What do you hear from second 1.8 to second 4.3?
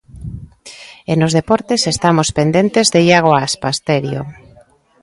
estamos pendentes de Iago Aspas, Terio.